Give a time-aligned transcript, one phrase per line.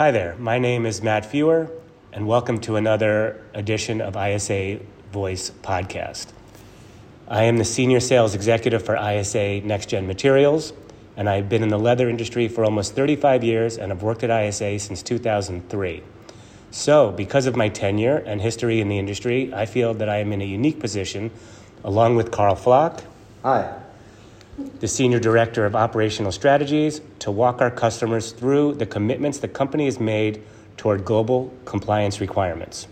[0.00, 1.70] Hi there, my name is Matt Feuer,
[2.10, 4.80] and welcome to another edition of ISA
[5.12, 6.28] Voice Podcast.
[7.28, 10.72] I am the Senior Sales Executive for ISA Next Gen Materials,
[11.18, 14.30] and I've been in the leather industry for almost 35 years and have worked at
[14.30, 16.02] ISA since 2003.
[16.70, 20.32] So, because of my tenure and history in the industry, I feel that I am
[20.32, 21.30] in a unique position,
[21.84, 23.04] along with Carl Flach.
[23.42, 23.78] Hi.
[24.80, 29.86] The Senior Director of Operational Strategies, to walk our customers through the commitments the company
[29.86, 30.42] has made
[30.76, 32.88] toward global compliance requirements.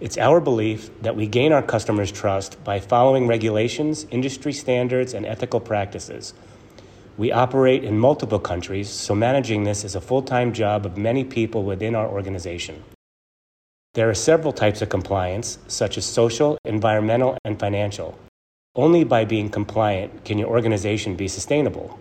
[0.00, 5.24] It's our belief that we gain our customers' trust by following regulations, industry standards, and
[5.24, 6.34] ethical practices
[7.16, 11.24] we operate in multiple countries, so managing this is a full time job of many
[11.24, 12.84] people within our organization.
[13.94, 18.18] There are several types of compliance, such as social, environmental, and financial.
[18.76, 21.98] Only by being compliant can your organization be sustainable.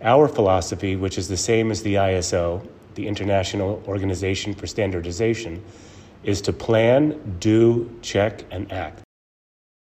[0.00, 5.64] Our philosophy, which is the same as the ISO, the International Organization for Standardization,
[6.22, 9.00] is to plan, do, check, and act.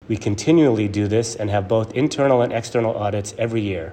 [0.07, 3.93] We continually do this and have both internal and external audits every year.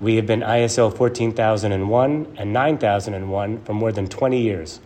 [0.00, 4.80] We have been ISO 14001 and 9001 for more than 20 years.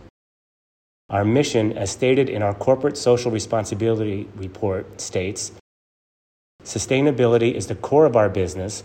[1.09, 5.53] Our mission, as stated in our Corporate Social Responsibility Report, states
[6.63, 8.83] Sustainability is the core of our business.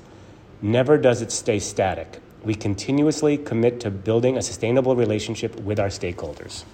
[0.63, 2.21] Never does it stay static.
[2.43, 6.65] We continuously commit to building a sustainable relationship with our stakeholders.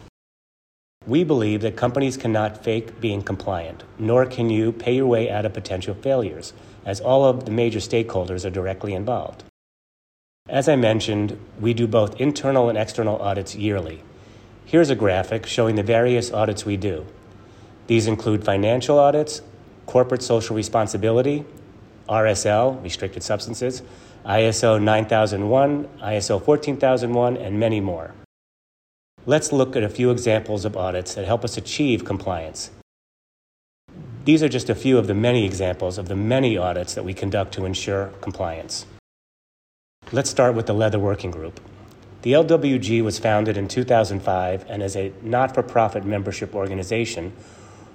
[1.05, 5.45] We believe that companies cannot fake being compliant, nor can you pay your way out
[5.45, 6.53] of potential failures
[6.85, 9.43] as all of the major stakeholders are directly involved.
[10.49, 14.03] As I mentioned, we do both internal and external audits yearly.
[14.65, 17.07] Here's a graphic showing the various audits we do.
[17.89, 19.43] These include financial audits,
[19.87, 21.45] corporate social responsibility,
[22.09, 23.83] RSL, restricted substances,
[24.25, 28.15] ISO 9001, ISO 14001, and many more.
[29.25, 32.71] Let's look at a few examples of audits that help us achieve compliance.
[34.25, 37.15] These are just a few of the many examples of the many audits that we
[37.15, 38.87] conduct to ensure compliance.
[40.13, 41.61] Let's start with the Leather Working Group.
[42.23, 47.33] The LWG was founded in 2005 and is a not for profit membership organization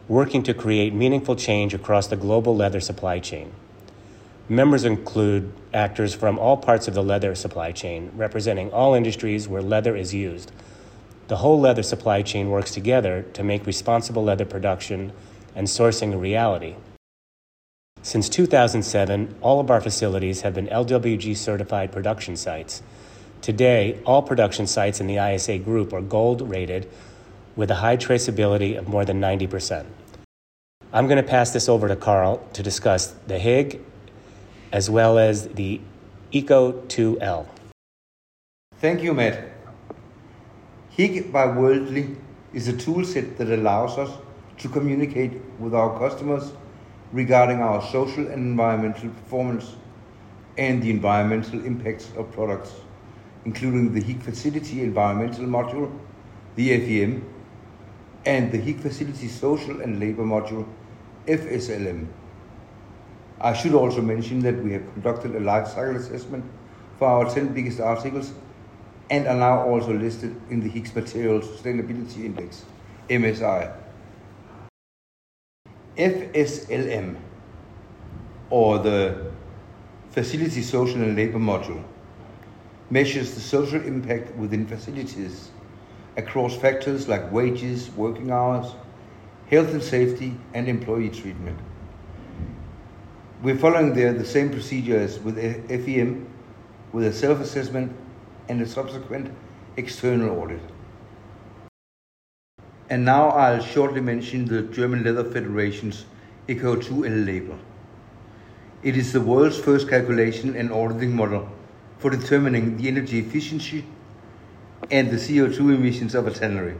[0.07, 3.51] working to create meaningful change across the global leather supply chain.
[4.49, 9.61] Members include actors from all parts of the leather supply chain, representing all industries where
[9.61, 10.51] leather is used.
[11.27, 15.11] The whole leather supply chain works together to make responsible leather production
[15.53, 16.75] and sourcing a reality.
[18.01, 22.81] Since 2007, all of our facilities have been LWG certified production sites.
[23.41, 26.89] Today, all production sites in the ISA group are gold rated
[27.57, 29.85] with a high traceability of more than 90%.
[30.93, 33.81] I'm going to pass this over to Carl to discuss the Higg
[34.71, 35.81] as well as the
[36.31, 37.47] ECO 2L.
[38.79, 39.49] Thank you, Matt.
[40.91, 42.15] Higg by Worldly
[42.53, 44.11] is a toolset that allows us
[44.59, 46.53] to communicate with our customers
[47.11, 49.75] regarding our social and environmental performance
[50.57, 52.73] and the environmental impacts of products,
[53.45, 55.91] including the Higg Facility Environmental Module,
[56.55, 57.23] the FEM,
[58.27, 60.67] and the Higg Facility Social and Labor Module,
[61.27, 62.07] FSLM.
[63.39, 66.43] I should also mention that we have conducted a life cycle assessment
[66.99, 68.33] for our 10 biggest articles
[69.09, 72.65] and are now also listed in the Higgs Materials Sustainability Index,
[73.09, 73.73] MSI.
[75.95, 77.15] FSLM,
[78.49, 79.31] or the
[80.11, 81.81] Facility Social and Labor Module,
[82.89, 85.51] measures the social impact within facilities
[86.17, 88.73] across factors like wages, working hours,
[89.49, 91.57] health and safety, and employee treatment.
[93.43, 96.27] We're following there the same procedure as with FEM,
[96.91, 97.95] with a self assessment
[98.49, 99.31] and a subsequent
[99.77, 100.61] external audit.
[102.89, 106.05] And now I'll shortly mention the German Leather Federation's
[106.47, 107.59] ECO2L label.
[108.81, 111.49] It is the world's first calculation and auditing model
[111.99, 113.85] for determining the energy efficiency
[114.89, 116.75] and the CO2 emissions of a tannery.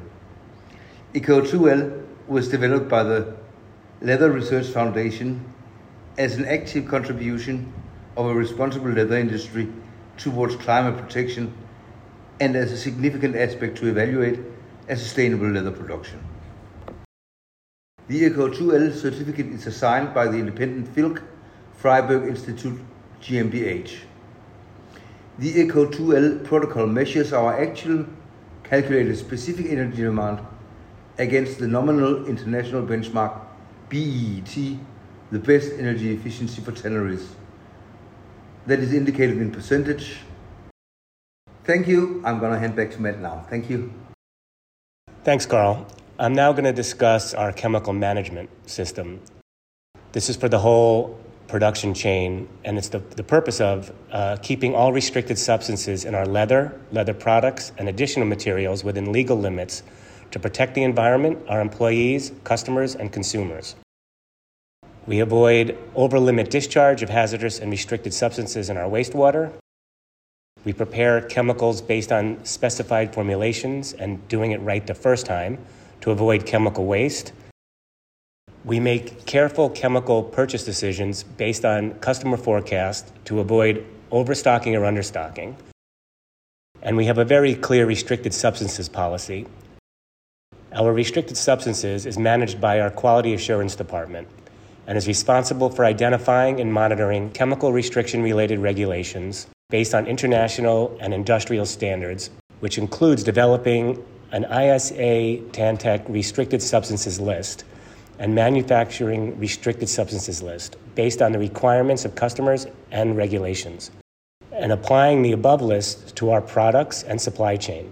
[1.13, 3.35] ECO2L was developed by the
[4.01, 5.43] Leather Research Foundation
[6.17, 7.73] as an active contribution
[8.15, 9.67] of a responsible leather industry
[10.17, 11.53] towards climate protection
[12.39, 14.39] and as a significant aspect to evaluate
[14.89, 16.23] a sustainable leather production.
[18.07, 21.21] The ECO2L certificate is assigned by the independent Filk
[21.81, 22.79] Freiberg Institute
[23.21, 24.06] GmbH.
[25.39, 28.05] The ECO2L protocol measures our actual
[28.63, 30.39] calculated specific energy demand
[31.17, 33.39] against the nominal international benchmark
[33.89, 34.55] BET,
[35.31, 37.35] the best energy efficiency for tanneries,
[38.65, 40.17] that is indicated in percentage
[41.67, 42.21] Thank you.
[42.23, 43.45] I'm going to hand back to Matt now.
[43.49, 43.91] Thank you.
[45.25, 45.85] Thanks, Carl.
[46.17, 49.19] I'm now going to discuss our chemical management system.
[50.13, 54.75] This is for the whole production chain, and it's the, the purpose of uh, keeping
[54.75, 59.83] all restricted substances in our leather, leather products, and additional materials within legal limits
[60.31, 63.75] to protect the environment, our employees, customers, and consumers.
[65.05, 69.53] We avoid over limit discharge of hazardous and restricted substances in our wastewater.
[70.65, 75.59] We prepare chemicals based on specified formulations and doing it right the first time
[76.01, 77.31] to avoid chemical waste
[78.67, 85.55] we make careful chemical purchase decisions based on customer forecast to avoid overstocking or understocking.
[86.81, 89.47] And we have a very clear restricted substances policy.
[90.73, 94.27] Our restricted substances is managed by our quality assurance department
[94.85, 101.13] and is responsible for identifying and monitoring chemical restriction related regulations based on international and
[101.13, 104.03] industrial standards, which includes developing
[104.33, 107.63] an ISA TANTEC restricted substances list
[108.19, 113.91] and manufacturing restricted substances list based on the requirements of customers and regulations,
[114.51, 117.91] and applying the above list to our products and supply chain.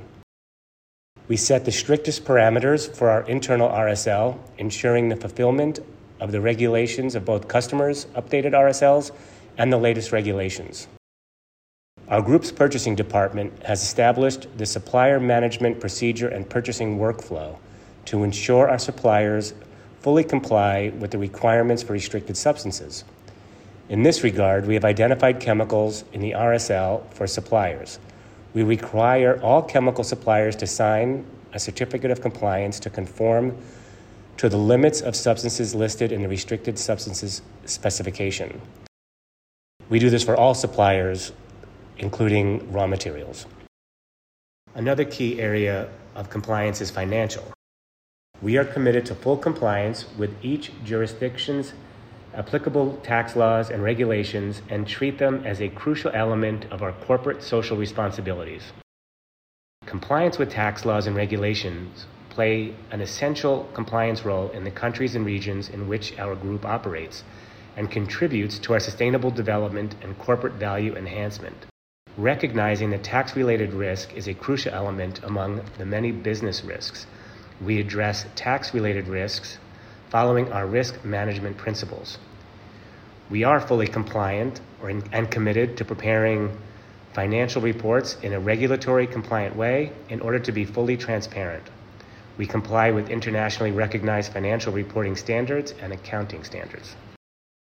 [1.27, 5.79] We set the strictest parameters for our internal RSL, ensuring the fulfillment
[6.19, 9.11] of the regulations of both customers' updated RSLs
[9.57, 10.87] and the latest regulations.
[12.07, 17.57] Our group's purchasing department has established the supplier management procedure and purchasing workflow
[18.05, 19.55] to ensure our suppliers
[20.05, 23.03] fully comply with the requirements for restricted substances.
[23.89, 27.97] In this regard, we have identified chemicals in the RSL for suppliers.
[28.53, 33.57] We require all chemical suppliers to sign a certificate of compliance to conform
[34.37, 38.61] to the limits of substances listed in the restricted substances specification.
[39.89, 41.31] We do this for all suppliers,
[41.97, 43.47] including raw materials.
[44.75, 47.51] Another key area of compliance is financial.
[48.41, 51.73] We are committed to full compliance with each jurisdiction's
[52.33, 57.41] applicable tax laws and regulations and treat them as a crucial element of our corporate
[57.41, 58.73] social responsibilities.
[59.85, 65.25] Compliance with tax laws and regulations play an essential compliance role in the countries and
[65.25, 67.23] regions in which our group operates
[67.77, 71.65] and contributes to our sustainable development and corporate value enhancement.
[72.17, 77.07] Recognizing that tax related risk is a crucial element among the many business risks
[77.63, 79.57] we address tax related risks
[80.09, 82.17] following our risk management principles.
[83.29, 86.57] We are fully compliant in, and committed to preparing
[87.13, 91.63] financial reports in a regulatory compliant way in order to be fully transparent.
[92.37, 96.95] We comply with internationally recognized financial reporting standards and accounting standards.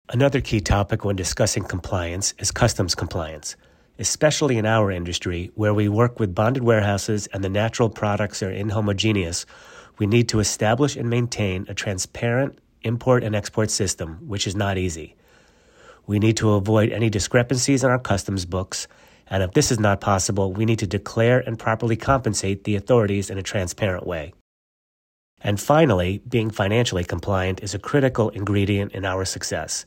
[0.08, 3.56] Another key topic when discussing compliance is customs compliance
[3.98, 8.52] especially in our industry where we work with bonded warehouses and the natural products are
[8.52, 9.44] inhomogeneous,
[9.98, 14.78] we need to establish and maintain a transparent import and export system, which is not
[14.78, 15.16] easy.
[16.06, 18.86] We need to avoid any discrepancies in our customs books,
[19.28, 23.30] and if this is not possible, we need to declare and properly compensate the authorities
[23.30, 24.34] in a transparent way.
[25.40, 29.86] And finally, being financially compliant is a critical ingredient in our success.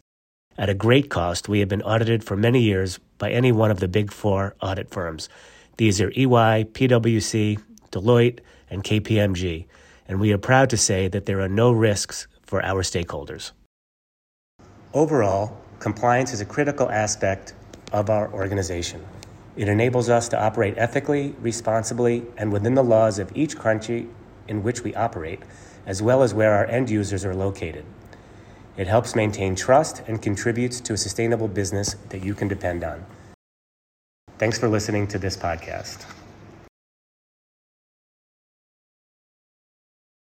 [0.57, 3.79] At a great cost, we have been audited for many years by any one of
[3.79, 5.29] the big four audit firms.
[5.77, 7.59] These are EY, PwC,
[7.91, 8.39] Deloitte,
[8.69, 9.65] and KPMG,
[10.07, 13.51] and we are proud to say that there are no risks for our stakeholders.
[14.93, 17.53] Overall, compliance is a critical aspect
[17.91, 19.05] of our organization.
[19.55, 24.07] It enables us to operate ethically, responsibly, and within the laws of each country
[24.47, 25.41] in which we operate,
[25.85, 27.85] as well as where our end users are located.
[28.77, 33.05] It helps maintain trust and contributes to a sustainable business that you can depend on.
[34.37, 36.05] Thanks for listening to this podcast.